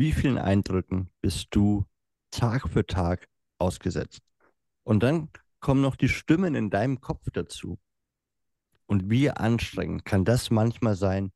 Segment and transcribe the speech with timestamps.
[0.00, 1.84] Wie vielen Eindrücken bist du
[2.30, 3.28] Tag für Tag
[3.58, 4.22] ausgesetzt?
[4.82, 5.28] Und dann
[5.60, 7.78] kommen noch die Stimmen in deinem Kopf dazu.
[8.86, 11.32] Und wie anstrengend kann das manchmal sein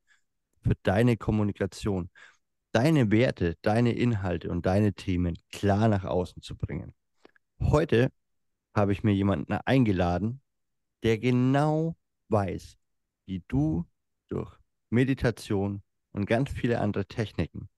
[0.63, 2.09] für deine Kommunikation,
[2.71, 6.95] deine Werte, deine Inhalte und deine Themen klar nach außen zu bringen.
[7.59, 8.11] Heute
[8.73, 10.41] habe ich mir jemanden eingeladen,
[11.03, 11.95] der genau
[12.29, 12.79] weiß,
[13.27, 13.85] wie du
[14.27, 14.57] durch
[14.89, 17.69] Meditation und ganz viele andere Techniken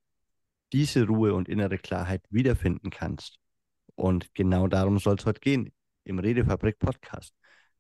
[0.74, 3.40] diese Ruhe und innere Klarheit wiederfinden kannst.
[3.96, 5.72] Und genau darum soll es heute gehen
[6.04, 7.34] im Redefabrik Podcast,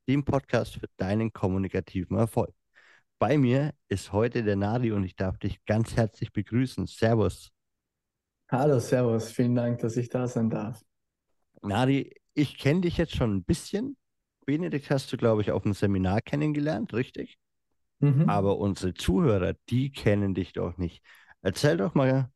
[0.08, 2.54] dem Podcast für deinen kommunikativen Erfolg.
[3.20, 6.86] Bei mir ist heute der Nadi und ich darf dich ganz herzlich begrüßen.
[6.88, 7.52] Servus.
[8.50, 9.32] Hallo, Servus.
[9.32, 10.82] Vielen Dank, dass ich da sein darf.
[11.62, 13.98] Nadi, ich kenne dich jetzt schon ein bisschen.
[14.46, 17.38] Benedikt hast du, glaube ich, auf dem Seminar kennengelernt, richtig?
[18.00, 18.30] Mhm.
[18.30, 21.04] Aber unsere Zuhörer, die kennen dich doch nicht.
[21.42, 22.32] Erzähl doch mal,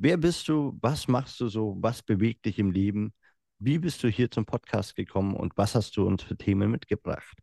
[0.00, 3.12] wer bist du, was machst du so, was bewegt dich im Leben?
[3.58, 7.36] Wie bist du hier zum Podcast gekommen und was hast du uns für Themen mitgebracht?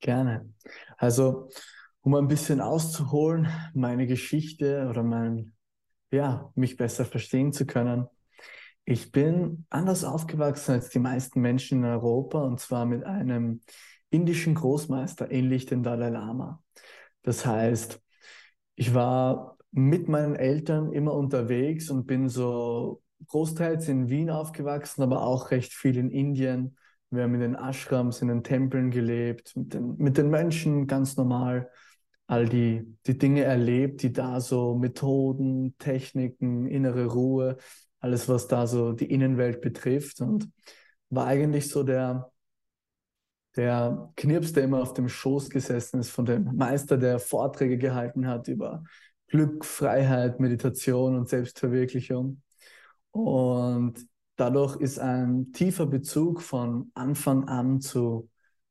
[0.00, 0.52] Gerne.
[0.98, 1.48] Also,
[2.00, 5.54] um ein bisschen auszuholen, meine Geschichte oder mein,
[6.10, 8.08] ja, mich besser verstehen zu können.
[8.84, 13.60] Ich bin anders aufgewachsen als die meisten Menschen in Europa und zwar mit einem
[14.10, 16.62] indischen Großmeister, ähnlich dem Dalai Lama.
[17.22, 18.00] Das heißt,
[18.74, 25.22] ich war mit meinen Eltern immer unterwegs und bin so großteils in Wien aufgewachsen, aber
[25.22, 26.78] auch recht viel in Indien.
[27.10, 31.18] Wir haben in den Ashrams, in den Tempeln gelebt, mit den, mit den Menschen ganz
[31.18, 31.70] normal
[32.26, 37.58] all die, die Dinge erlebt, die da so Methoden, Techniken, innere Ruhe,
[38.00, 40.22] alles, was da so die Innenwelt betrifft.
[40.22, 40.50] Und
[41.10, 42.32] war eigentlich so der,
[43.56, 48.26] der Knirps, der immer auf dem Schoß gesessen ist, von dem Meister, der Vorträge gehalten
[48.26, 48.82] hat über
[49.28, 52.42] Glück, Freiheit, Meditation und Selbstverwirklichung.
[53.10, 53.94] Und
[54.36, 58.30] dadurch ist ein tiefer Bezug von Anfang an zu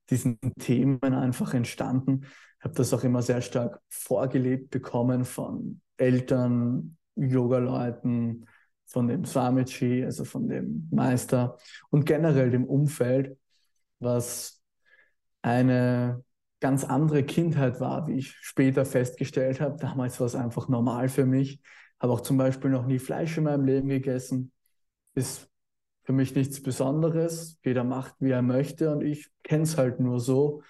[0.10, 2.26] diesen Themen einfach entstanden.
[2.60, 8.46] Ich habe das auch immer sehr stark vorgelebt bekommen von Eltern, Yoga-Leuten,
[8.86, 11.58] von dem Swamiji, also von dem Meister
[11.90, 13.38] und generell dem Umfeld,
[14.00, 14.62] was
[15.42, 16.24] eine
[16.66, 19.78] ganz andere Kindheit war, wie ich später festgestellt habe.
[19.78, 21.62] Damals war es einfach normal für mich.
[22.00, 24.52] Habe auch zum Beispiel noch nie Fleisch in meinem Leben gegessen.
[25.14, 25.48] Ist
[26.06, 27.60] für mich nichts Besonderes.
[27.64, 30.64] Jeder macht, wie er möchte und ich kenne es halt nur so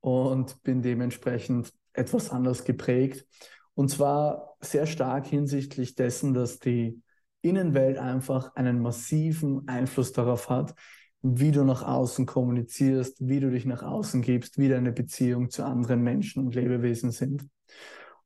[0.00, 3.26] und bin dementsprechend etwas anders geprägt.
[3.72, 7.00] Und zwar sehr stark hinsichtlich dessen, dass die
[7.40, 10.74] Innenwelt einfach einen massiven Einfluss darauf hat,
[11.22, 15.64] wie du nach außen kommunizierst, wie du dich nach außen gibst, wie deine Beziehung zu
[15.64, 17.48] anderen Menschen und Lebewesen sind.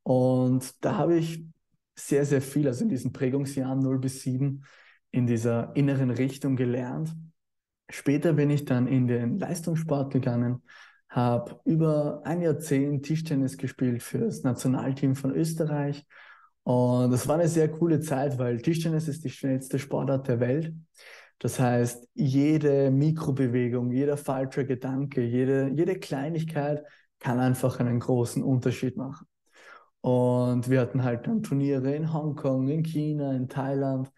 [0.02, 1.44] Und da habe ich
[1.96, 4.64] sehr, sehr viel, also in diesen Prägungsjahren 0 bis 7,
[5.10, 7.14] in dieser inneren Richtung gelernt.
[7.88, 10.62] Später bin ich dann in den Leistungssport gegangen,
[11.08, 16.06] habe über ein Jahrzehnt Tischtennis gespielt für das Nationalteam von Österreich
[16.64, 20.72] und das war eine sehr coole Zeit, weil Tischtennis ist die schnellste Sportart der Welt.
[21.42, 26.84] Das heißt, jede Mikrobewegung, jeder falsche Gedanke, jede, jede Kleinigkeit
[27.18, 29.26] kann einfach einen großen Unterschied machen.
[30.02, 34.12] Und wir hatten halt dann Turniere in Hongkong, in China, in Thailand,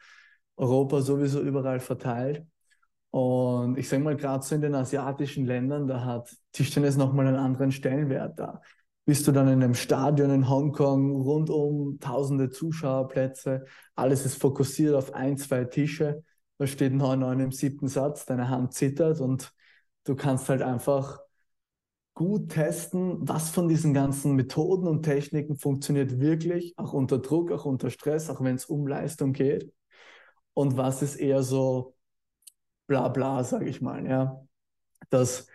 [0.56, 2.46] Europa sowieso überall verteilt.
[3.08, 7.36] Und ich sage mal, gerade so in den asiatischen Ländern, da hat Tischtennis nochmal einen
[7.36, 8.60] anderen Stellenwert da
[9.04, 13.64] bist du dann in einem Stadion in Hongkong, rundum tausende Zuschauerplätze,
[13.94, 16.22] alles ist fokussiert auf ein, zwei Tische,
[16.58, 19.52] da steht 9-9 im siebten Satz, deine Hand zittert und
[20.04, 21.20] du kannst halt einfach
[22.14, 27.64] gut testen, was von diesen ganzen Methoden und Techniken funktioniert wirklich, auch unter Druck, auch
[27.64, 29.72] unter Stress, auch wenn es um Leistung geht.
[30.54, 31.96] Und was ist eher so
[32.86, 34.06] bla bla, sage ich mal.
[34.06, 34.40] Ja.
[35.10, 35.48] Das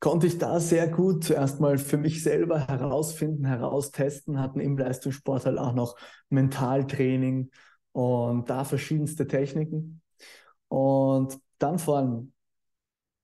[0.00, 5.44] konnte ich da sehr gut zuerst mal für mich selber herausfinden, heraustesten, hatten im Leistungssport
[5.44, 5.96] halt auch noch
[6.30, 7.50] Mentaltraining
[7.92, 10.00] und da verschiedenste Techniken.
[10.70, 12.32] Und dann vor ein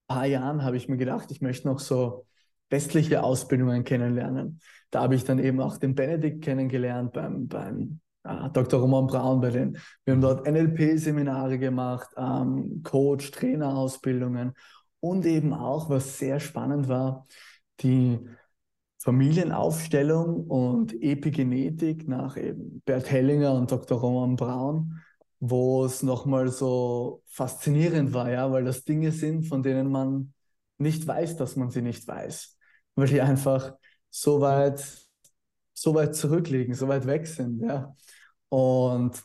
[0.08, 2.26] paar Jahren habe ich mir gedacht, ich möchte noch so
[2.70, 4.60] westliche Ausbildungen kennenlernen.
[4.90, 8.80] Da habe ich dann eben auch den Benedikt kennengelernt beim, beim äh, Dr.
[8.80, 9.78] Roman Braun bei den.
[10.04, 14.52] Wir haben dort NLP-Seminare gemacht, ähm, Coach, Trainerausbildungen
[15.00, 17.26] und eben auch, was sehr spannend war,
[17.80, 18.18] die
[18.98, 24.00] Familienaufstellung und Epigenetik nach eben Bert Hellinger und Dr.
[24.00, 25.00] Roman Braun,
[25.40, 30.32] wo es nochmal so faszinierend war, ja, weil das Dinge sind, von denen man
[30.78, 32.58] nicht weiß, dass man sie nicht weiß,
[32.94, 33.74] weil die einfach
[34.10, 34.82] so weit,
[35.74, 37.94] so weit zurückliegen, so weit weg sind, ja.
[38.48, 39.22] Und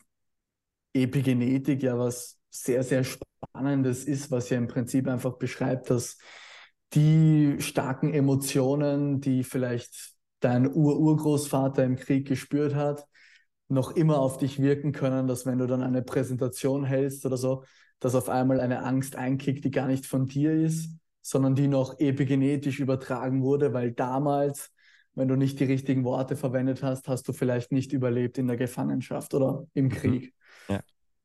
[0.93, 6.17] Epigenetik ja was sehr, sehr Spannendes ist, was ja im Prinzip einfach beschreibt, dass
[6.93, 13.05] die starken Emotionen, die vielleicht dein Ur-Urgroßvater im Krieg gespürt hat,
[13.71, 17.63] noch immer auf dich wirken können, dass wenn du dann eine Präsentation hältst oder so,
[17.99, 21.99] dass auf einmal eine Angst einkickt, die gar nicht von dir ist, sondern die noch
[21.99, 24.71] epigenetisch übertragen wurde, weil damals,
[25.13, 28.57] wenn du nicht die richtigen Worte verwendet hast, hast du vielleicht nicht überlebt in der
[28.57, 29.89] Gefangenschaft oder im mhm.
[29.89, 30.33] Krieg.
[30.67, 30.81] Ja.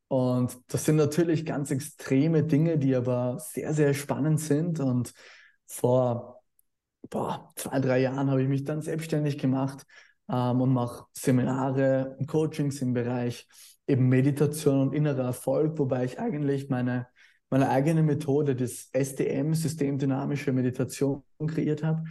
[0.09, 4.79] Und das sind natürlich ganz extreme Dinge, die aber sehr, sehr spannend sind.
[4.79, 5.13] Und
[5.67, 6.43] vor
[7.11, 9.85] boah, zwei, drei Jahren habe ich mich dann selbstständig gemacht
[10.29, 13.47] ähm, und mache Seminare und Coachings im Bereich
[13.87, 17.07] eben Meditation und innerer Erfolg, wobei ich eigentlich meine,
[17.51, 22.05] meine eigene Methode des SDM, Systemdynamische Meditation, kreiert habe,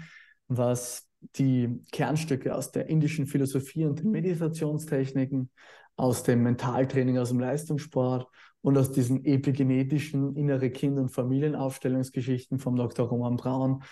[0.48, 5.50] was die Kernstücke aus der indischen Philosophie und den Meditationstechniken,
[5.98, 8.28] aus dem Mentaltraining, aus dem Leistungssport
[8.62, 13.08] und aus diesen epigenetischen innere Kind- und Familienaufstellungsgeschichten vom Dr.
[13.08, 13.84] Roman Braun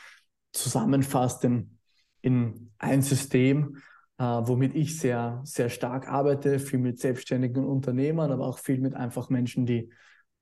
[0.51, 1.77] zusammenfasst in,
[2.21, 3.77] in ein System,
[4.23, 9.29] womit ich sehr, sehr stark arbeite, viel mit selbstständigen Unternehmern, aber auch viel mit einfach
[9.29, 9.89] Menschen, die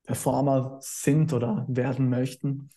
[0.03, 2.69] Performer sind oder werden möchten.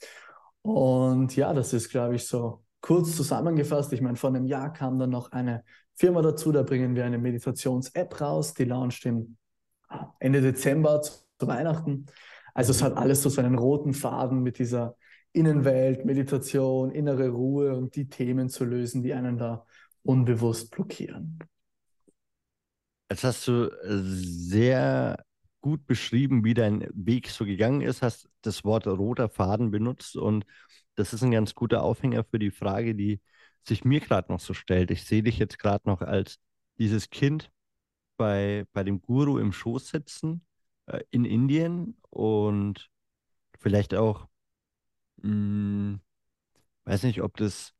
[0.62, 3.92] Und ja, das ist, glaube ich, so kurz zusammengefasst.
[3.92, 5.64] Ich meine, vor einem Jahr kam dann noch eine
[5.94, 9.36] Firma dazu, da bringen wir eine Meditations-App raus, die launcht im
[9.88, 12.06] ah, Ende Dezember zu, zu Weihnachten.
[12.52, 14.96] Also es hat alles so seinen roten Faden mit dieser
[15.32, 19.66] Innenwelt, Meditation, innere Ruhe und die Themen zu lösen, die einen da
[20.04, 21.38] unbewusst blockieren.
[23.10, 25.24] Jetzt hast du äh, sehr
[25.60, 30.44] gut beschrieben, wie dein Weg so gegangen ist, hast das Wort roter Faden benutzt und
[30.94, 33.20] das ist ein ganz guter Aufhänger für die Frage, die
[33.66, 34.90] sich mir gerade noch so stellt.
[34.90, 36.38] Ich sehe dich jetzt gerade noch als
[36.78, 37.50] dieses Kind
[38.16, 40.44] bei, bei dem Guru im Schoß sitzen
[40.86, 42.90] äh, in Indien und
[43.58, 44.28] vielleicht auch,
[45.18, 46.00] mh, hm,
[46.84, 47.74] weiß nicht, ob das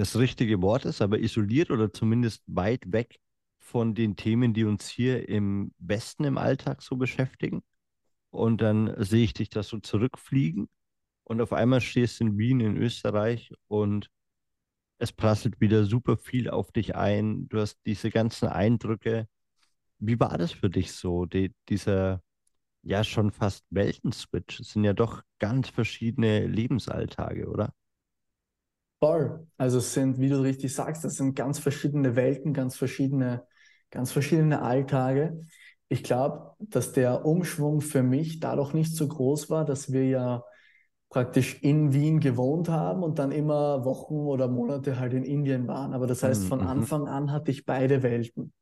[0.00, 3.20] das richtige Wort ist, aber isoliert oder zumindest weit weg
[3.58, 7.62] von den Themen, die uns hier im Westen im Alltag so beschäftigen.
[8.30, 10.68] Und dann sehe ich dich da so zurückfliegen
[11.24, 14.10] und auf einmal stehst du in Wien in Österreich und
[14.98, 17.48] es prasselt wieder super viel auf dich ein.
[17.48, 19.28] Du hast diese ganzen Eindrücke.
[19.98, 22.22] Wie war das für dich so, die, dieser
[22.82, 24.60] ja schon fast Weltenswitch?
[24.60, 27.72] Es sind ja doch ganz verschiedene Lebensalltage, oder?
[29.00, 29.46] Voll.
[29.56, 33.46] Also es sind, wie du richtig sagst, das sind ganz verschiedene Welten, ganz verschiedene,
[33.90, 35.40] ganz verschiedene Alltage.
[35.88, 40.44] Ich glaube, dass der Umschwung für mich dadurch nicht so groß war, dass wir ja
[41.08, 45.94] praktisch in Wien gewohnt haben und dann immer Wochen oder Monate halt in Indien waren.
[45.94, 46.66] Aber das heißt, von mhm.
[46.66, 48.52] Anfang an hatte ich beide Welten.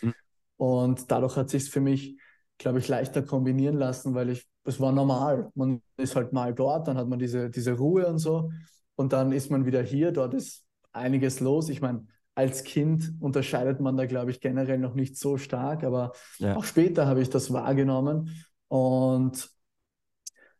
[0.00, 0.14] Mhm.
[0.56, 2.18] Und dadurch hat sich es für mich,
[2.56, 5.50] glaube ich, leichter kombinieren lassen, weil ich, es war normal.
[5.54, 8.50] Man ist halt mal dort, dann hat man diese, diese Ruhe und so
[8.96, 11.68] und dann ist man wieder hier, dort ist einiges los.
[11.68, 16.12] Ich meine, als Kind unterscheidet man da, glaube ich, generell noch nicht so stark, aber
[16.38, 16.56] ja.
[16.56, 18.44] auch später habe ich das wahrgenommen.
[18.68, 19.48] Und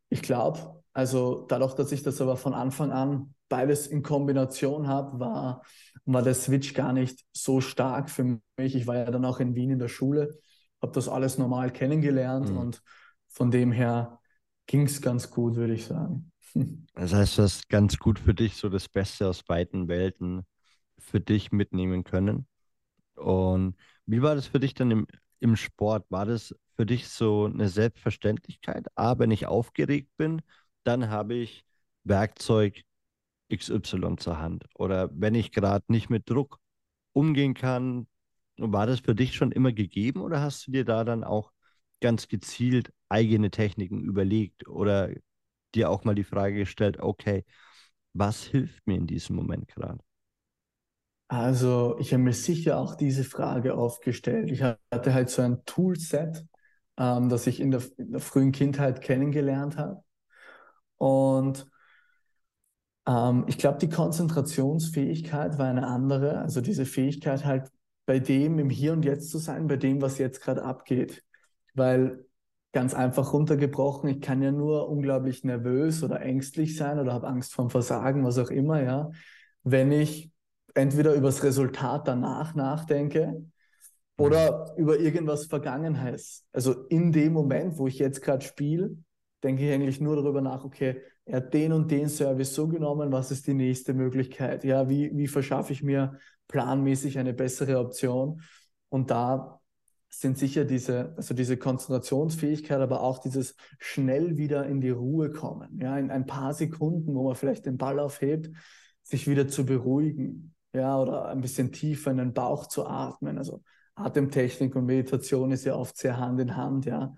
[0.09, 5.19] ich glaube, also dadurch, dass ich das aber von Anfang an beides in Kombination habe,
[5.19, 5.63] war,
[6.05, 8.75] war der Switch gar nicht so stark für mich.
[8.75, 10.39] Ich war ja dann auch in Wien in der Schule,
[10.81, 12.59] habe das alles normal kennengelernt mhm.
[12.59, 12.83] und
[13.29, 14.21] von dem her
[14.67, 16.31] ging es ganz gut, würde ich sagen.
[16.95, 20.47] Das heißt, du hast ganz gut für dich so das Beste aus beiden Welten
[20.99, 22.47] für dich mitnehmen können.
[23.17, 25.07] Und wie war das für dich dann im,
[25.41, 26.07] im Sport?
[26.11, 28.87] War das für dich so eine Selbstverständlichkeit?
[28.97, 30.43] Ah, wenn ich aufgeregt bin,
[30.85, 31.65] dann habe ich
[32.05, 32.83] Werkzeug
[33.49, 34.67] XY zur Hand.
[34.77, 36.61] Oder wenn ich gerade nicht mit Druck
[37.13, 38.07] umgehen kann,
[38.59, 41.53] war das für dich schon immer gegeben oder hast du dir da dann auch
[42.01, 45.11] ganz gezielt eigene Techniken überlegt oder
[45.75, 47.45] dir auch mal die Frage gestellt, okay,
[48.13, 49.99] was hilft mir in diesem Moment gerade?
[51.29, 54.51] Also ich habe mir sicher auch diese Frage aufgestellt.
[54.51, 56.47] Ich hatte halt so ein Toolset,
[56.99, 60.03] ähm, das ich in der, in der, frühen Kindheit kennengelernt habe.
[60.97, 61.67] Und
[63.07, 66.39] ähm, ich glaube, die Konzentrationsfähigkeit war eine andere.
[66.39, 67.71] Also diese Fähigkeit halt
[68.07, 71.25] bei dem im Hier und Jetzt zu sein, bei dem, was jetzt gerade abgeht.
[71.75, 72.27] Weil
[72.75, 77.55] ganz einfach runtergebrochen, ich kann ja nur unglaublich nervös oder ängstlich sein oder habe Angst
[77.55, 79.11] vorm Versagen, was auch immer, ja,
[79.63, 80.33] wenn ich
[80.75, 83.45] entweder über das Resultat danach nachdenke
[84.19, 84.83] oder mhm.
[84.83, 86.45] über irgendwas Vergangenheits.
[86.53, 88.97] Also in dem Moment, wo ich jetzt gerade spiele,
[89.45, 93.13] denke ich eigentlich nur darüber nach, okay, er hat den und den Service so genommen,
[93.13, 94.65] was ist die nächste Möglichkeit?
[94.65, 98.43] Ja, wie, wie verschaffe ich mir planmäßig eine bessere Option?
[98.89, 99.61] Und da
[100.21, 105.79] sind sicher diese, also diese Konzentrationsfähigkeit, aber auch dieses schnell wieder in die Ruhe kommen.
[105.81, 108.51] Ja, in ein paar Sekunden, wo man vielleicht den Ball aufhebt,
[109.03, 110.55] sich wieder zu beruhigen.
[110.73, 113.39] Ja, oder ein bisschen tiefer in den Bauch zu atmen.
[113.39, 113.63] Also
[113.95, 117.15] Atemtechnik und Meditation ist ja oft sehr Hand in Hand, ja.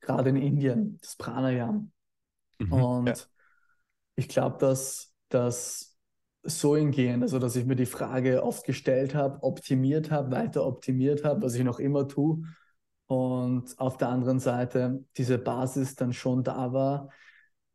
[0.00, 1.92] Gerade in Indien, das Pranayam.
[2.58, 3.14] Mhm, und ja.
[4.16, 5.89] ich glaube, dass das
[6.42, 11.24] so hingehend, also dass ich mir die Frage oft gestellt habe, optimiert habe, weiter optimiert
[11.24, 12.42] habe, was ich noch immer tue.
[13.06, 17.10] Und auf der anderen Seite diese Basis dann schon da war,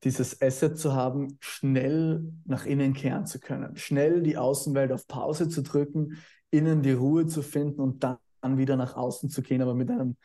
[0.03, 5.49] dieses Asset zu haben, schnell nach innen kehren zu können, schnell die Außenwelt auf Pause
[5.49, 6.17] zu drücken,
[6.51, 8.17] innen die Ruhe zu finden und dann
[8.57, 10.15] wieder nach außen zu gehen, aber mit einem,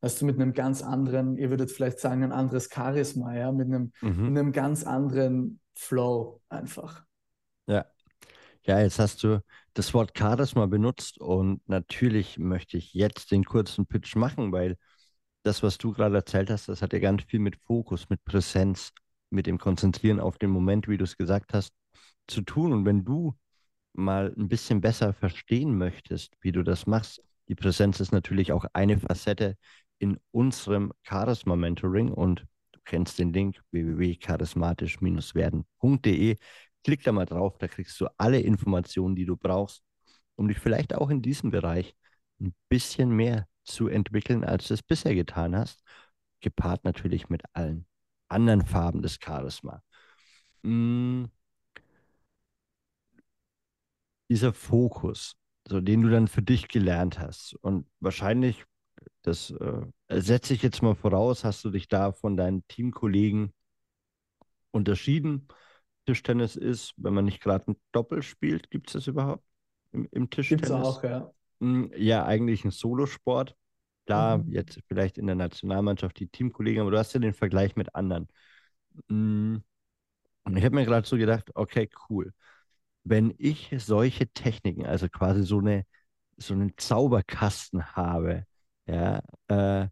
[0.00, 3.68] weißt du, mit einem ganz anderen, ihr würdet vielleicht sagen, ein anderes Charisma, ja, mit
[3.68, 4.32] einem, mhm.
[4.32, 7.04] mit einem ganz anderen Flow einfach.
[7.70, 7.84] Ja.
[8.66, 9.42] Ja, jetzt hast du
[9.74, 14.76] das Wort Charisma benutzt und natürlich möchte ich jetzt den kurzen Pitch machen, weil
[15.44, 18.92] das, was du gerade erzählt hast, das hat ja ganz viel mit Fokus, mit Präsenz,
[19.30, 21.72] mit dem Konzentrieren auf den Moment, wie du es gesagt hast,
[22.28, 22.72] zu tun.
[22.72, 23.36] Und wenn du
[23.94, 28.64] mal ein bisschen besser verstehen möchtest, wie du das machst, die Präsenz ist natürlich auch
[28.74, 29.56] eine Facette
[29.98, 36.36] in unserem Charisma Mentoring und du kennst den Link www.charismatisch-werden.de.
[36.84, 39.82] Klick da mal drauf, da kriegst du alle Informationen, die du brauchst,
[40.36, 41.94] um dich vielleicht auch in diesem Bereich
[42.40, 45.82] ein bisschen mehr zu entwickeln, als du es bisher getan hast,
[46.40, 47.86] gepaart natürlich mit allen
[48.28, 49.82] anderen Farben des Charisma.
[50.64, 51.30] Hm.
[54.30, 55.36] Dieser Fokus,
[55.68, 58.64] so den du dann für dich gelernt hast und wahrscheinlich,
[59.22, 63.52] das äh, setze ich jetzt mal voraus, hast du dich da von deinen Teamkollegen
[64.70, 65.48] unterschieden.
[66.10, 69.44] Tischtennis ist, wenn man nicht gerade ein Doppel spielt, gibt es das überhaupt
[69.92, 70.68] im, im Tischtennis?
[70.68, 71.30] Gibt es auch, ja.
[71.60, 73.54] Hm, ja, eigentlich ein Solosport.
[74.06, 74.52] Klar, mhm.
[74.52, 78.26] jetzt vielleicht in der Nationalmannschaft die Teamkollegen, aber du hast ja den Vergleich mit anderen.
[79.08, 79.62] Hm,
[80.42, 82.32] und ich habe mir gerade so gedacht, okay, cool.
[83.04, 85.86] Wenn ich solche Techniken, also quasi so eine
[86.38, 88.46] so einen Zauberkasten habe,
[88.86, 89.88] ja, äh,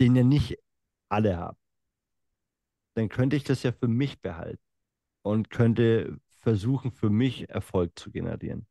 [0.00, 0.58] den ja nicht
[1.08, 1.58] alle haben,
[2.94, 4.62] dann könnte ich das ja für mich behalten
[5.22, 8.66] und könnte versuchen, für mich Erfolg zu generieren.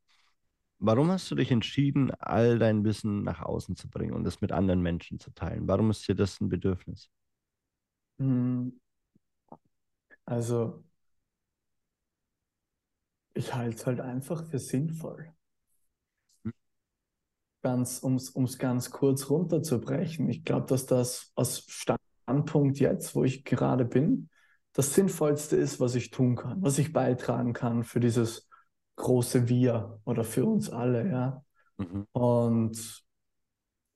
[0.84, 4.52] Warum hast du dich entschieden, all dein Wissen nach außen zu bringen und es mit
[4.52, 5.68] anderen Menschen zu teilen?
[5.68, 7.12] Warum ist dir das ein Bedürfnis?
[8.18, 8.80] Hm.
[10.26, 10.84] Also,
[13.36, 15.32] ich halte es halt einfach für sinnvoll.
[16.46, 16.54] Hm.
[17.62, 20.28] Ganz, um es ganz kurz runterzubrechen.
[20.30, 24.31] Ich glaube, dass das aus Standpunkt jetzt, wo ich gerade bin,
[24.74, 28.50] das Sinnvollste ist, was ich tun kann, was ich beitragen kann für dieses
[28.96, 31.44] große Wir oder für uns alle, ja.
[31.78, 32.08] Mhm.
[32.12, 33.04] Und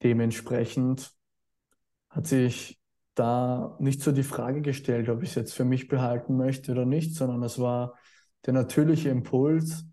[0.02, 1.12] dementsprechend
[2.10, 2.78] hat sich
[3.14, 6.84] da nicht so die Frage gestellt, ob ich es jetzt für mich behalten möchte oder
[6.84, 7.94] nicht, sondern es war
[8.44, 9.86] der natürliche Impuls,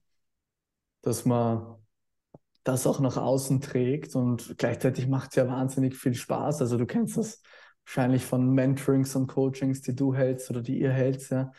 [1.02, 1.76] dass man
[2.64, 6.62] das auch nach außen trägt und gleichzeitig macht es ja wahnsinnig viel Spaß.
[6.62, 7.42] Also du kennst das
[7.86, 11.52] wahrscheinlich von Mentorings und Coachings, die du hältst oder die ihr hältst, ja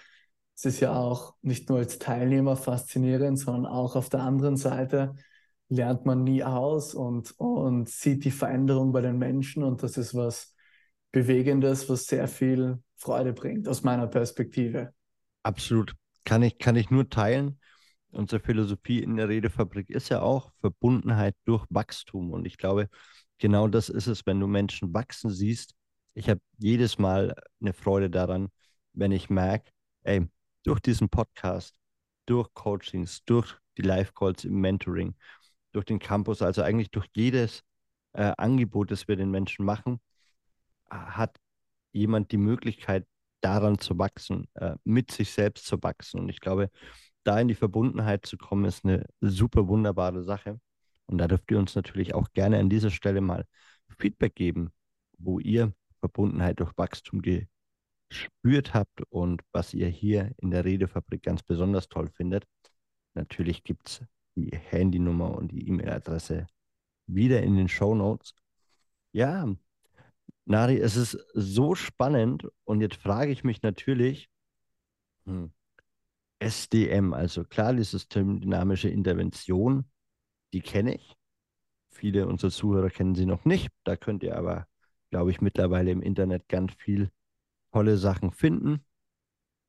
[0.57, 5.17] es ist ja auch nicht nur als Teilnehmer faszinierend, sondern auch auf der anderen Seite
[5.69, 10.15] lernt man nie aus und, und sieht die Veränderung bei den Menschen und das ist
[10.15, 10.55] was
[11.11, 14.93] Bewegendes, was sehr viel Freude bringt, aus meiner Perspektive.
[15.43, 15.95] Absolut.
[16.25, 17.59] Kann ich, kann ich nur teilen.
[18.11, 22.31] Unsere Philosophie in der Redefabrik ist ja auch Verbundenheit durch Wachstum.
[22.31, 22.89] Und ich glaube,
[23.39, 25.75] genau das ist es, wenn du Menschen wachsen siehst.
[26.15, 28.49] Ich habe jedes Mal eine Freude daran,
[28.93, 29.71] wenn ich merke,
[30.05, 30.27] ey,
[30.63, 31.75] durch diesen Podcast,
[32.27, 35.15] durch Coachings, durch die Live-Calls im Mentoring,
[35.73, 37.63] durch den Campus, also eigentlich durch jedes
[38.13, 40.01] äh, Angebot, das wir den Menschen machen,
[40.91, 41.37] hat
[41.93, 43.07] jemand die Möglichkeit,
[43.41, 46.21] daran zu wachsen, äh, mit sich selbst zu wachsen.
[46.21, 46.71] Und ich glaube,
[47.25, 50.61] da in die Verbundenheit zu kommen, ist eine super wunderbare Sache.
[51.07, 53.45] Und da dürft ihr uns natürlich auch gerne an dieser Stelle mal
[53.99, 54.73] Feedback geben,
[55.19, 57.47] wo ihr Verbundenheit durch Wachstum ge
[58.11, 62.45] gespürt habt und was ihr hier in der Redefabrik ganz besonders toll findet.
[63.15, 64.05] Natürlich gibt es
[64.37, 66.47] die Handynummer und die E-Mail-Adresse
[67.07, 68.35] wieder in den Show Notes.
[69.13, 69.49] Ja,
[70.45, 74.29] Nari, es ist so spannend und jetzt frage ich mich natürlich,
[75.25, 75.51] hm,
[76.39, 79.87] SDM, also klar, die systemdynamische Intervention,
[80.53, 81.17] die kenne ich.
[81.89, 83.71] Viele unserer Zuhörer kennen sie noch nicht.
[83.85, 84.67] Da könnt ihr aber,
[85.15, 87.09] glaube ich, mittlerweile im Internet ganz viel
[87.71, 88.85] tolle Sachen finden.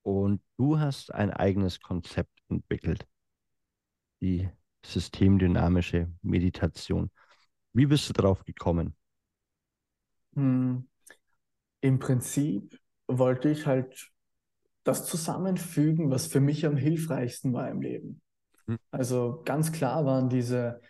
[0.01, 3.05] Und du hast ein eigenes Konzept entwickelt,
[4.21, 4.49] die
[4.83, 7.11] systemdynamische Meditation.
[7.73, 8.95] Wie bist du darauf gekommen?
[10.33, 10.87] Hm,
[11.81, 14.11] Im Prinzip wollte ich halt
[14.83, 18.19] das zusammenfügen, was für mich am hilfreichsten war im Leben.
[18.65, 18.79] Hm.
[18.89, 20.81] Also ganz klar waren diese,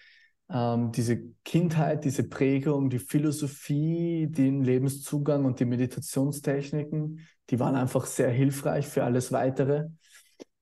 [0.49, 8.05] ähm, diese Kindheit, diese Prägung, die Philosophie, den Lebenszugang und die Meditationstechniken, die waren einfach
[8.05, 9.87] sehr hilfreich für alles Weitere.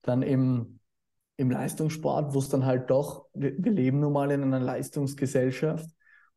[0.02, 0.80] Dann im,
[1.36, 5.88] im Leistungssport, wo es dann halt doch, wir, wir leben nun mal in einer Leistungsgesellschaft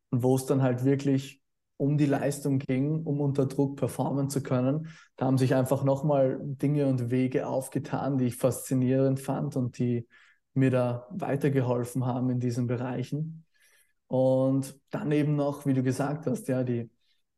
[0.09, 1.41] und wo es dann halt wirklich
[1.77, 4.89] um die Leistung ging, um unter Druck performen zu können.
[5.15, 10.07] Da haben sich einfach nochmal Dinge und Wege aufgetan, die ich faszinierend fand und die
[10.57, 13.45] mir da weitergeholfen haben in diesen Bereichen.
[14.07, 16.89] Und dann eben noch, wie du gesagt hast, ja, die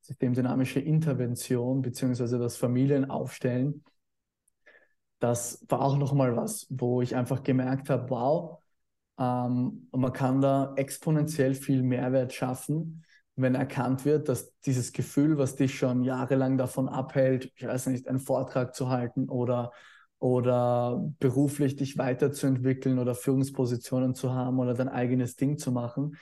[0.01, 3.83] systemdynamische Intervention beziehungsweise das Familienaufstellen.
[5.19, 8.59] Das war auch nochmal was, wo ich einfach gemerkt habe, wow,
[9.19, 13.03] ähm, man kann da exponentiell viel Mehrwert schaffen,
[13.35, 18.07] wenn erkannt wird, dass dieses Gefühl, was dich schon jahrelang davon abhält, ich weiß nicht,
[18.07, 19.71] einen Vortrag zu halten oder
[20.19, 26.17] oder beruflich dich weiterzuentwickeln oder Führungspositionen zu haben oder dein eigenes Ding zu machen,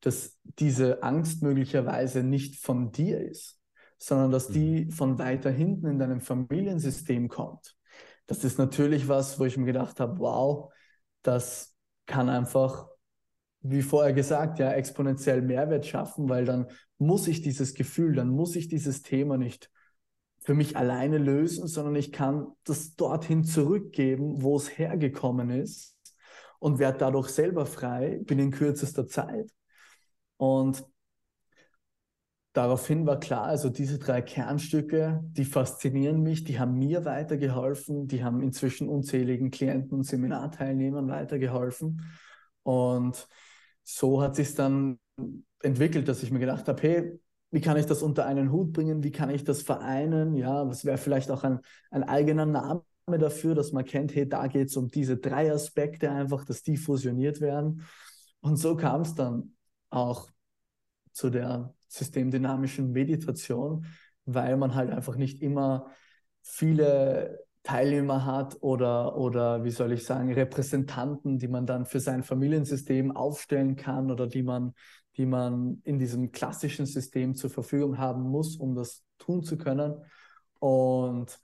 [0.00, 3.60] dass diese Angst möglicherweise nicht von dir ist,
[3.98, 4.90] sondern dass die mhm.
[4.90, 7.76] von weiter hinten in deinem Familiensystem kommt.
[8.26, 10.72] Das ist natürlich was, wo ich mir gedacht habe, wow,
[11.22, 12.86] das kann einfach,
[13.60, 16.66] wie vorher gesagt, ja, exponentiell Mehrwert schaffen, weil dann
[16.98, 19.70] muss ich dieses Gefühl, dann muss ich dieses Thema nicht
[20.44, 25.96] für mich alleine lösen, sondern ich kann das dorthin zurückgeben, wo es hergekommen ist
[26.58, 29.50] und werde dadurch selber frei, binnen kürzester Zeit.
[30.36, 30.84] Und
[32.52, 38.24] daraufhin war klar, also diese drei Kernstücke, die faszinieren mich, die haben mir weitergeholfen, die
[38.24, 42.02] haben inzwischen unzähligen Klienten und Seminarteilnehmern weitergeholfen.
[42.64, 43.28] Und
[43.84, 44.98] so hat sich dann
[45.62, 47.20] entwickelt, dass ich mir gedacht habe, hey,
[47.52, 49.04] wie kann ich das unter einen Hut bringen?
[49.04, 50.34] Wie kann ich das vereinen?
[50.36, 51.60] Ja, was wäre vielleicht auch ein,
[51.90, 56.10] ein eigener Name dafür, dass man kennt, hey, da geht es um diese drei Aspekte
[56.10, 57.82] einfach, dass die fusioniert werden.
[58.40, 59.54] Und so kam es dann
[59.90, 60.30] auch
[61.12, 63.84] zu der systemdynamischen Meditation,
[64.24, 65.90] weil man halt einfach nicht immer
[66.40, 72.22] viele Teilnehmer hat oder, oder wie soll ich sagen, Repräsentanten, die man dann für sein
[72.22, 74.72] Familiensystem aufstellen kann oder die man
[75.16, 80.02] die man in diesem klassischen System zur Verfügung haben muss, um das tun zu können.
[80.58, 81.38] Und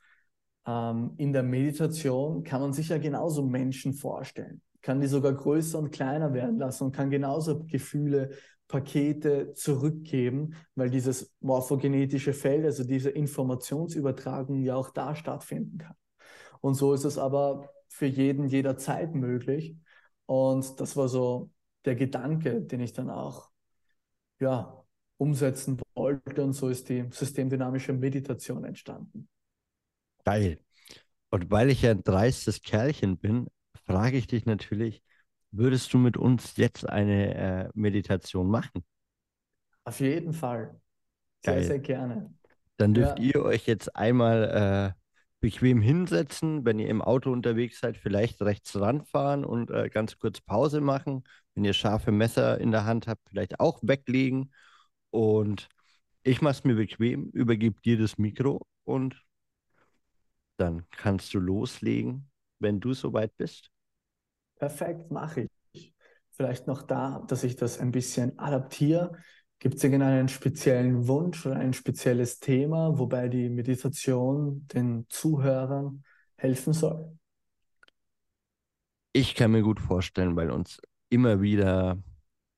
[0.66, 5.78] ähm, in der Meditation kann man sich ja genauso Menschen vorstellen, kann die sogar größer
[5.78, 8.30] und kleiner werden lassen und kann genauso Gefühle,
[8.68, 15.94] Pakete zurückgeben, weil dieses morphogenetische Feld, also diese Informationsübertragung ja auch da stattfinden kann.
[16.60, 19.74] Und so ist es aber für jeden jederzeit möglich.
[20.26, 21.50] Und das war so
[21.86, 23.48] der Gedanke, den ich dann auch
[24.40, 24.84] ja,
[25.16, 26.42] umsetzen wollte.
[26.42, 29.28] Und so ist die systemdynamische Meditation entstanden.
[30.24, 30.58] Geil.
[31.30, 33.48] Und weil ich ja ein dreistes Kerlchen bin,
[33.84, 35.02] frage ich dich natürlich,
[35.50, 38.84] würdest du mit uns jetzt eine äh, Meditation machen?
[39.84, 40.80] Auf jeden Fall.
[41.44, 41.64] Sehr, Geil.
[41.64, 42.34] sehr gerne.
[42.76, 43.24] Dann dürft ja.
[43.24, 44.98] ihr euch jetzt einmal äh,
[45.40, 50.40] bequem hinsetzen, wenn ihr im Auto unterwegs seid, vielleicht rechts ranfahren und äh, ganz kurz
[50.40, 51.24] Pause machen.
[51.54, 54.52] Wenn ihr scharfe Messer in der Hand habt, vielleicht auch weglegen.
[55.10, 55.68] Und
[56.22, 59.24] ich mache es mir bequem, übergebe dir das Mikro und
[60.56, 63.70] dann kannst du loslegen, wenn du soweit bist.
[64.56, 65.94] Perfekt, mache ich.
[66.30, 69.16] Vielleicht noch da, dass ich das ein bisschen adaptiere.
[69.60, 76.04] Gibt es irgendeinen speziellen Wunsch oder ein spezielles Thema, wobei die Meditation den Zuhörern
[76.36, 77.18] helfen soll?
[79.12, 82.02] Ich kann mir gut vorstellen, weil uns immer wieder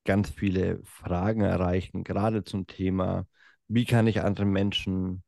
[0.04, 3.26] ganz viele Fragen erreichen, gerade zum Thema,
[3.68, 5.22] wie kann ich andere Menschen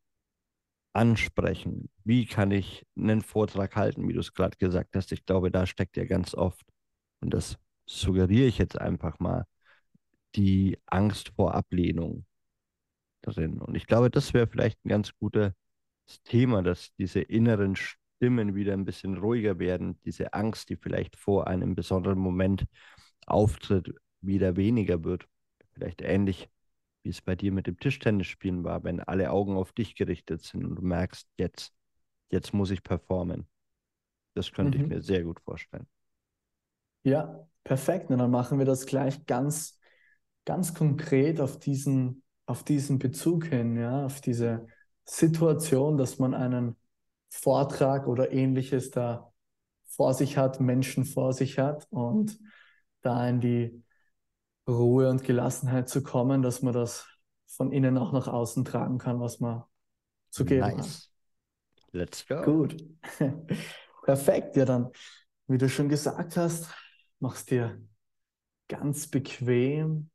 [0.93, 1.91] ansprechen?
[2.05, 5.13] Wie kann ich einen Vortrag halten, wie du es gerade gesagt hast?
[5.13, 6.67] Ich glaube, da steckt ja ganz oft,
[7.21, 9.47] und das suggeriere ich jetzt einfach mal,
[10.35, 12.25] die Angst vor Ablehnung
[13.23, 13.61] drin.
[13.61, 15.53] Und ich glaube, das wäre vielleicht ein ganz gutes
[16.25, 21.47] Thema, dass diese inneren Stimmen wieder ein bisschen ruhiger werden, diese Angst, die vielleicht vor
[21.47, 22.67] einem besonderen Moment
[23.27, 25.27] auftritt, wieder weniger wird.
[25.73, 26.49] Vielleicht ähnlich,
[27.03, 30.65] wie es bei dir mit dem Tischtennisspielen war, wenn alle Augen auf dich gerichtet sind
[30.65, 31.73] und du merkst, jetzt,
[32.31, 33.47] jetzt muss ich performen.
[34.35, 34.85] Das könnte mhm.
[34.85, 35.87] ich mir sehr gut vorstellen.
[37.05, 38.11] Ja, perfekt.
[38.11, 39.81] Und dann machen wir das gleich ganz
[40.45, 44.67] ganz konkret auf diesen, auf diesen Bezug hin, ja, auf diese
[45.05, 46.77] Situation, dass man einen
[47.31, 49.33] Vortrag oder ähnliches da
[49.87, 52.39] vor sich hat, Menschen vor sich hat und
[53.03, 53.83] da in die
[54.69, 57.07] Ruhe und Gelassenheit zu kommen, dass man das
[57.47, 59.65] von innen auch nach außen tragen kann, was man
[60.31, 60.79] zu geben nice.
[60.79, 61.13] hat.
[61.93, 62.43] Let's go.
[62.43, 62.77] Gut.
[64.05, 64.57] Perfekt.
[64.57, 64.91] Ja, dann,
[65.47, 66.73] wie du schon gesagt hast,
[67.19, 67.83] machst dir
[68.69, 70.11] ganz bequem.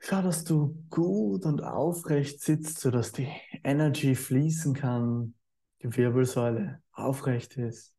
[0.00, 3.28] Schau, dass du gut und aufrecht sitzt, sodass die
[3.64, 5.34] Energy fließen kann,
[5.82, 7.94] die Wirbelsäule aufrecht ist.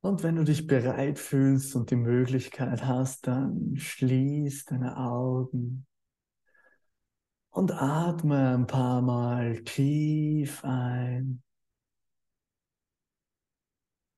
[0.00, 5.86] Und wenn du dich bereit fühlst und die Möglichkeit hast, dann schließ deine Augen
[7.50, 11.42] und atme ein paar Mal tief ein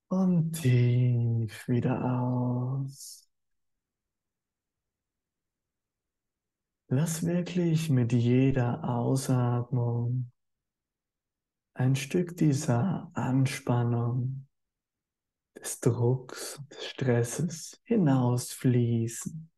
[0.08, 3.27] und tief wieder aus.
[6.88, 10.30] Lass wirklich mit jeder Ausatmung
[11.74, 14.46] ein Stück dieser Anspannung,
[15.56, 19.50] des Drucks, des Stresses hinausfließen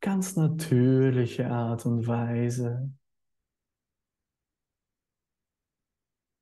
[0.00, 2.90] ganz natürliche Art und Weise.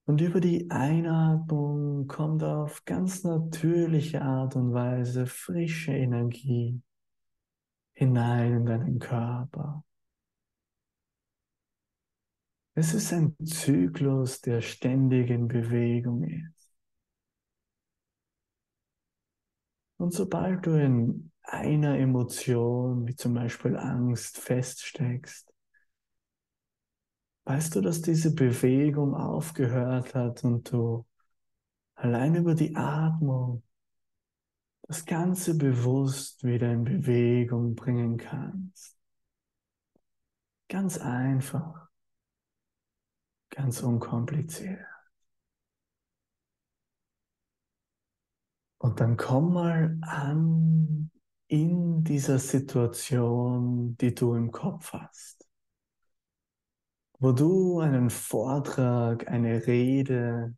[0.07, 6.81] Und über die Einatmung kommt auf ganz natürliche Art und Weise frische Energie
[7.98, 9.84] hinein in deinen Körper.
[12.74, 16.72] Es ist ein Zyklus, der ständig in Bewegung ist.
[19.96, 25.52] Und sobald du in einer Emotion, wie zum Beispiel Angst, feststeckst,
[27.46, 31.04] weißt du, dass diese Bewegung aufgehört hat und du
[31.96, 33.64] allein über die Atmung
[34.88, 38.96] das Ganze bewusst wieder in Bewegung bringen kannst.
[40.68, 41.88] Ganz einfach,
[43.51, 44.81] ganz unkompliziert.
[48.79, 51.11] Und dann komm mal an
[51.48, 55.46] in dieser Situation, die du im Kopf hast,
[57.18, 60.57] wo du einen Vortrag, eine Rede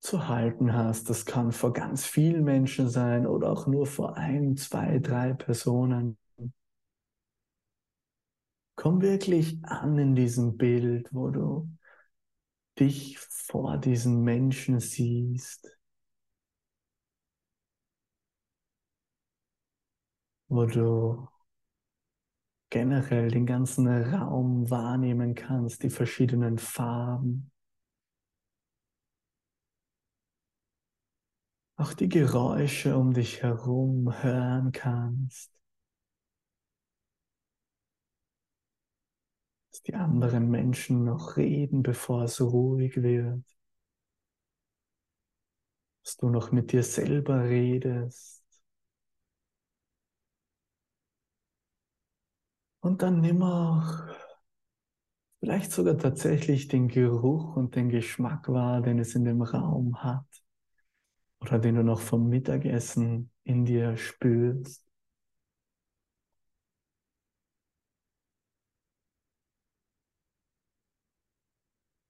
[0.00, 1.10] zu halten hast.
[1.10, 6.16] Das kann vor ganz vielen Menschen sein oder auch nur vor ein, zwei, drei Personen.
[8.76, 11.68] Komm wirklich an in diesem Bild, wo du
[12.78, 15.68] dich vor diesen Menschen siehst
[20.50, 21.28] wo du
[22.70, 27.50] generell den ganzen Raum wahrnehmen kannst, die verschiedenen Farben.
[31.80, 35.50] Auch die Geräusche um dich herum hören kannst.
[39.70, 43.42] Dass die anderen Menschen noch reden, bevor es ruhig wird.
[46.04, 48.44] Dass du noch mit dir selber redest.
[52.80, 54.04] Und dann nimm auch
[55.38, 60.26] vielleicht sogar tatsächlich den Geruch und den Geschmack wahr, den es in dem Raum hat.
[61.40, 64.86] Oder den du noch vom Mittagessen in dir spürst.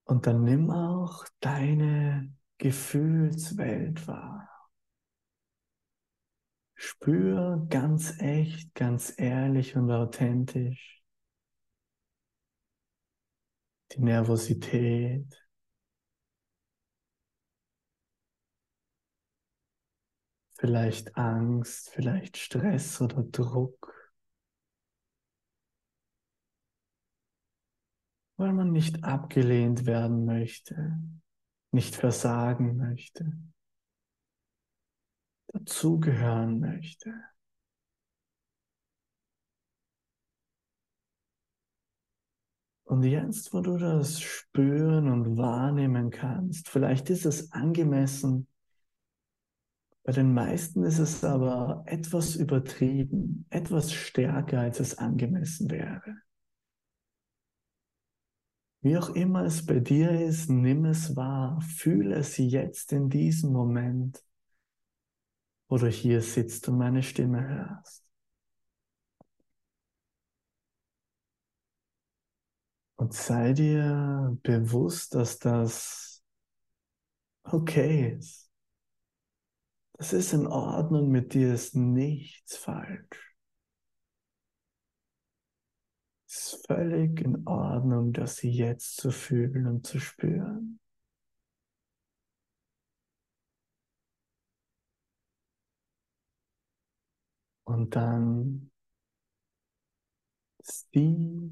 [0.05, 4.49] Und dann nimm auch deine Gefühlswelt wahr.
[6.75, 11.01] Spür ganz echt, ganz ehrlich und authentisch
[13.93, 15.40] die Nervosität,
[20.61, 24.13] vielleicht Angst, vielleicht Stress oder Druck,
[28.37, 30.99] weil man nicht abgelehnt werden möchte,
[31.73, 33.33] nicht versagen möchte
[35.53, 37.13] dazugehören möchte.
[42.85, 48.49] Und jetzt, wo du das spüren und wahrnehmen kannst, vielleicht ist es angemessen,
[50.11, 56.17] bei den meisten ist es aber etwas übertrieben, etwas stärker, als es angemessen wäre.
[58.81, 63.53] Wie auch immer es bei dir ist, nimm es wahr, fühle es jetzt in diesem
[63.53, 64.21] Moment
[65.69, 68.05] oder hier sitzt und meine Stimme hörst.
[72.97, 76.25] Und sei dir bewusst, dass das
[77.45, 78.50] okay ist.
[80.01, 83.37] Das ist in Ordnung, mit dir ist nichts falsch.
[86.27, 90.81] Es ist völlig in Ordnung, das sie jetzt zu fühlen und zu spüren.
[97.65, 98.71] Und dann
[100.63, 101.51] sieh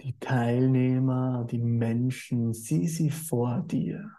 [0.00, 4.10] die Teilnehmer, die Menschen, sieh sie vor dir.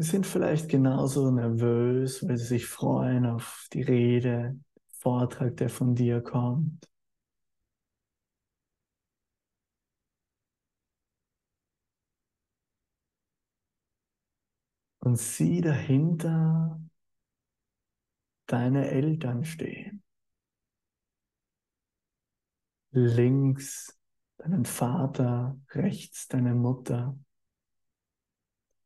[0.00, 4.58] Sie sind vielleicht genauso nervös, weil sie sich freuen auf die Rede,
[4.92, 6.88] Vortrag, der von dir kommt.
[15.00, 16.80] Und sieh dahinter
[18.46, 20.02] deine Eltern stehen.
[22.92, 23.98] Links
[24.38, 27.18] deinen Vater, rechts deine Mutter.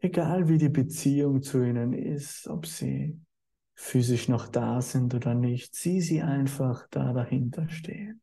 [0.04, 3.18] Egal wie die Beziehung zu ihnen ist, ob sie
[3.74, 8.20] physisch noch da sind oder nicht, sieh sie einfach da dahinter stehen.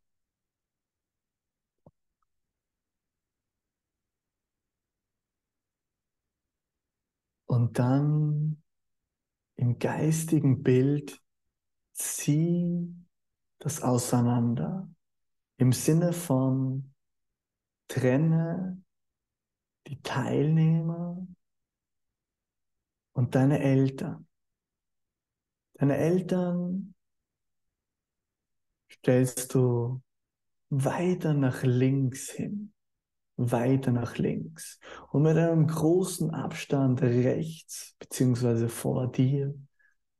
[7.47, 8.61] Und dann
[9.55, 11.19] im geistigen Bild
[11.93, 12.93] zieh
[13.57, 14.87] das auseinander.
[15.57, 16.93] Im Sinne von
[17.87, 18.83] trenne
[19.87, 21.25] die Teilnehmer
[23.13, 24.27] und deine Eltern.
[25.73, 26.93] Deine Eltern
[28.91, 30.01] stellst du
[30.69, 32.73] weiter nach links hin,
[33.35, 34.79] weiter nach links
[35.11, 39.53] und mit einem großen Abstand rechts beziehungsweise vor dir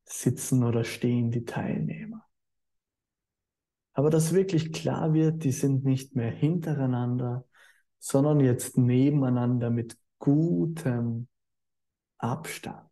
[0.04, 2.25] sitzen oder stehen die Teilnehmer.
[3.93, 7.45] Aber dass wirklich klar wird, die sind nicht mehr hintereinander,
[7.99, 11.27] sondern jetzt nebeneinander mit gutem
[12.21, 12.89] Abstand.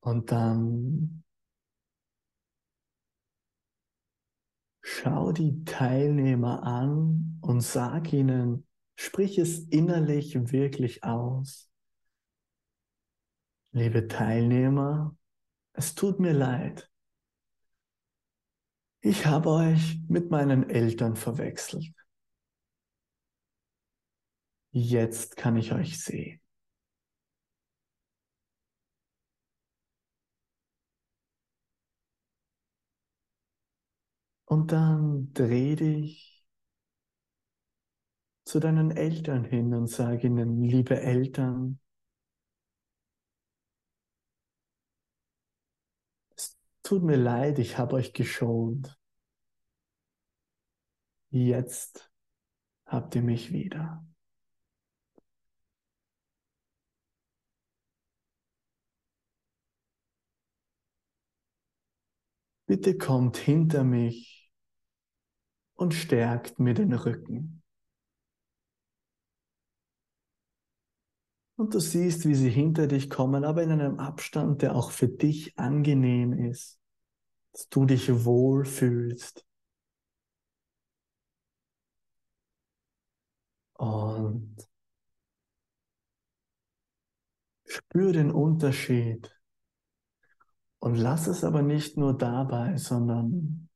[0.00, 1.22] Und dann
[4.82, 11.70] schau die Teilnehmer an und sag ihnen, sprich es innerlich wirklich aus.
[13.72, 15.16] Liebe Teilnehmer,
[15.72, 16.90] es tut mir leid.
[19.00, 21.94] Ich habe euch mit meinen Eltern verwechselt.
[24.72, 26.40] Jetzt kann ich euch sehen.
[34.44, 36.44] Und dann dreh dich
[38.44, 41.80] zu deinen Eltern hin und sag ihnen, liebe Eltern,
[46.36, 48.98] es tut mir leid, ich habe euch geschont.
[51.30, 52.10] Jetzt
[52.86, 54.04] habt ihr mich wieder.
[62.70, 64.48] Bitte kommt hinter mich
[65.74, 67.64] und stärkt mir den Rücken.
[71.56, 75.08] Und du siehst, wie sie hinter dich kommen, aber in einem Abstand, der auch für
[75.08, 76.78] dich angenehm ist,
[77.50, 79.44] dass du dich wohlfühlst.
[83.78, 84.68] Und
[87.64, 89.39] spür den Unterschied
[90.80, 93.68] und lass es aber nicht nur dabei, sondern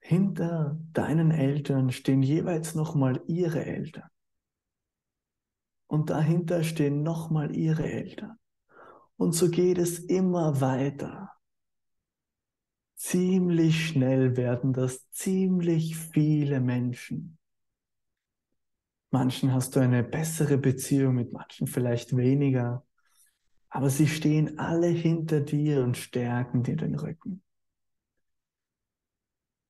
[0.00, 4.08] hinter deinen Eltern stehen jeweils nochmal ihre Eltern.
[5.86, 8.38] Und dahinter stehen nochmal ihre Eltern.
[9.16, 11.32] Und so geht es immer weiter.
[12.96, 17.38] Ziemlich schnell werden das ziemlich viele Menschen.
[19.10, 22.84] Manchen hast du eine bessere Beziehung, mit manchen vielleicht weniger.
[23.70, 27.42] Aber sie stehen alle hinter dir und stärken dir den Rücken.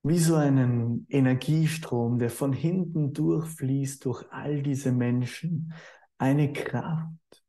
[0.04, 5.74] Wie so einen Energiestrom, der von hinten durchfließt durch all diese Menschen.
[6.16, 7.44] Eine Kraft,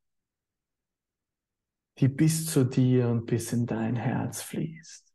[1.99, 5.13] die bis zu dir und bis in dein Herz fließt.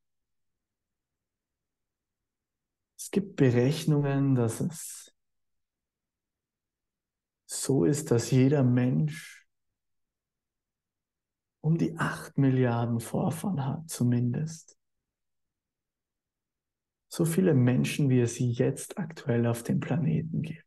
[2.96, 5.14] Es gibt Berechnungen, dass es
[7.46, 9.33] so ist, dass jeder Mensch
[11.64, 14.78] um die acht Milliarden Vorfahren hat, zumindest.
[17.08, 20.62] So viele Menschen, wie es jetzt aktuell auf dem Planeten gibt.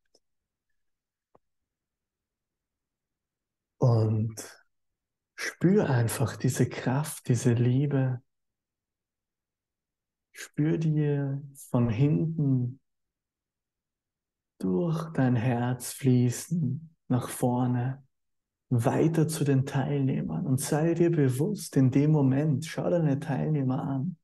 [3.77, 4.65] Und
[5.35, 8.23] spür einfach diese Kraft, diese Liebe.
[10.31, 12.79] Spür dir von hinten
[14.57, 18.06] durch dein Herz fließen, nach vorne
[18.69, 24.17] weiter zu den Teilnehmern und sei dir bewusst in dem Moment, schau deine Teilnehmer an,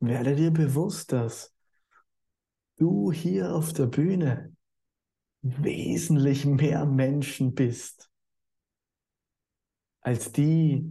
[0.00, 1.54] werde dir bewusst, dass
[2.76, 4.54] du hier auf der Bühne
[5.42, 8.10] wesentlich mehr Menschen bist
[10.00, 10.90] als die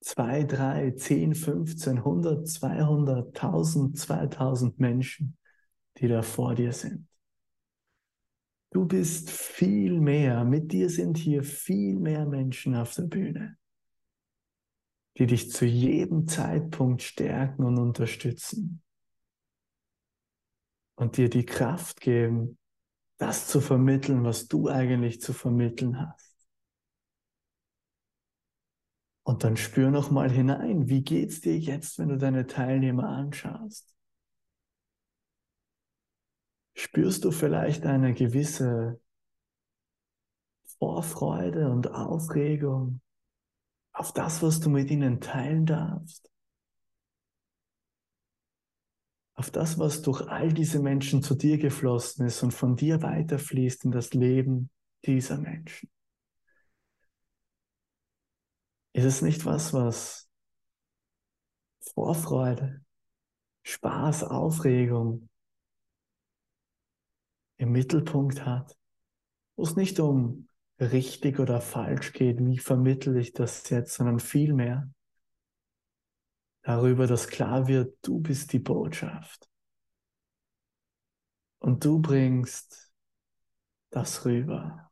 [0.00, 5.36] 2, 3, 10, 15, 100, 200, 1000, 2000 Menschen,
[5.98, 7.08] die da vor dir sind.
[8.76, 13.56] Du bist viel mehr, mit dir sind hier viel mehr Menschen auf der Bühne,
[15.16, 18.82] die dich zu jedem Zeitpunkt stärken und unterstützen
[20.94, 22.58] und dir die Kraft geben,
[23.16, 26.36] das zu vermitteln, was du eigentlich zu vermitteln hast.
[29.22, 33.95] Und dann spür noch mal hinein, wie geht's dir jetzt, wenn du deine Teilnehmer anschaust?
[36.78, 39.00] Spürst du vielleicht eine gewisse
[40.78, 43.00] Vorfreude und Aufregung
[43.94, 46.30] auf das, was du mit ihnen teilen darfst?
[49.36, 53.86] Auf das, was durch all diese Menschen zu dir geflossen ist und von dir weiterfließt
[53.86, 54.68] in das Leben
[55.06, 55.90] dieser Menschen?
[58.92, 60.28] Ist es nicht was, was
[61.94, 62.84] Vorfreude,
[63.62, 65.30] Spaß, Aufregung,
[67.56, 68.76] im Mittelpunkt hat,
[69.56, 74.90] wo es nicht um richtig oder falsch geht, wie vermittle ich das jetzt, sondern vielmehr
[76.62, 79.48] darüber, dass klar wird, du bist die Botschaft.
[81.58, 82.92] Und du bringst
[83.90, 84.90] das rüber.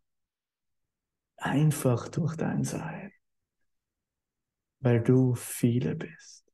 [1.37, 3.13] Einfach durch dein Sein.
[4.81, 6.51] Weil du viele bist.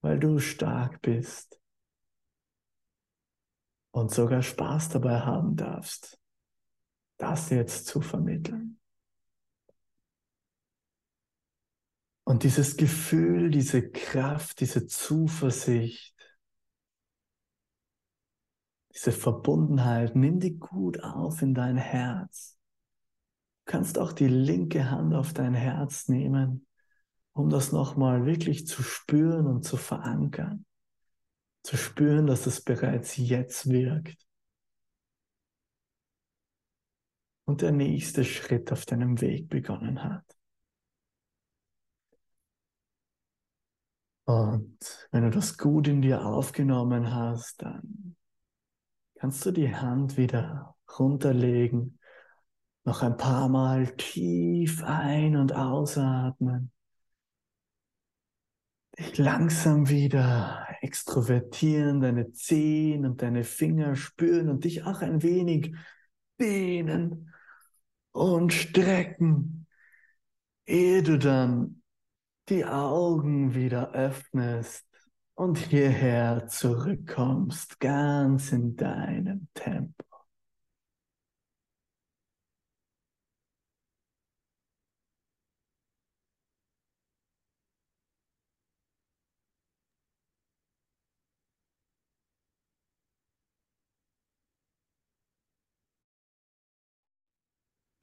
[0.00, 1.60] Weil du stark bist
[3.94, 6.20] und sogar Spaß dabei haben darfst,
[7.16, 8.80] das jetzt zu vermitteln.
[12.24, 16.16] Und dieses Gefühl, diese Kraft, diese Zuversicht,
[18.92, 22.58] diese Verbundenheit, nimm die gut auf in dein Herz.
[23.64, 26.66] Du kannst auch die linke Hand auf dein Herz nehmen,
[27.32, 30.66] um das nochmal wirklich zu spüren und zu verankern
[31.64, 34.24] zu spüren, dass es bereits jetzt wirkt.
[37.46, 40.24] Und der nächste Schritt auf deinem Weg begonnen hat.
[44.26, 44.78] Und
[45.10, 48.16] wenn du das gut in dir aufgenommen hast, dann
[49.16, 51.98] kannst du die Hand wieder runterlegen,
[52.84, 56.72] noch ein paar Mal tief ein- und ausatmen
[58.98, 65.74] dich langsam wieder extrovertieren, deine Zehen und deine Finger spüren und dich auch ein wenig
[66.38, 67.32] dehnen
[68.12, 69.66] und strecken,
[70.66, 71.82] ehe du dann
[72.48, 74.86] die Augen wieder öffnest
[75.34, 80.03] und hierher zurückkommst, ganz in deinem Tempo.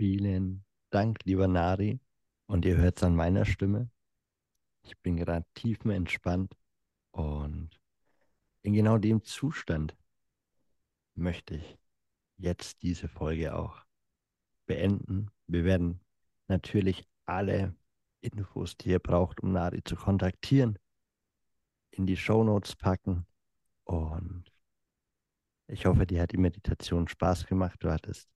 [0.02, 2.00] Vielen Dank, lieber Nari.
[2.48, 3.92] Und ihr hört es an meiner Stimme.
[4.82, 6.58] Ich bin gerade tiefenentspannt
[7.12, 7.70] und
[8.64, 9.96] in genau dem Zustand
[11.14, 11.78] möchte ich
[12.38, 13.86] jetzt diese Folge auch
[14.66, 15.30] beenden.
[15.46, 16.00] Wir werden
[16.48, 17.76] natürlich alle
[18.22, 20.80] Infos, die ihr braucht, um Nari zu kontaktieren,
[21.92, 23.28] in die Show Notes packen.
[23.84, 24.52] Und
[25.68, 27.84] ich hoffe, dir hat die Meditation Spaß gemacht.
[27.84, 28.32] Du hattest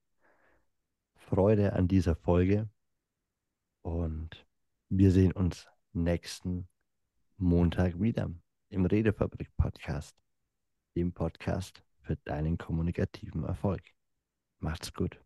[1.26, 2.68] Freude an dieser Folge
[3.82, 4.46] und
[4.88, 6.68] wir sehen uns nächsten
[7.36, 8.30] Montag wieder
[8.68, 10.16] im Redefabrik Podcast,
[10.94, 13.82] dem Podcast für deinen kommunikativen Erfolg.
[14.60, 15.20] Macht's gut.